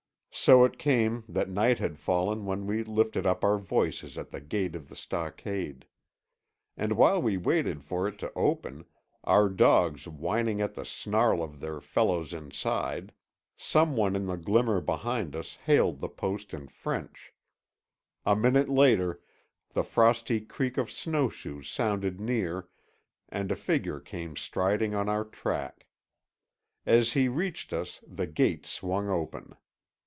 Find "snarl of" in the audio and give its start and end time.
10.85-11.59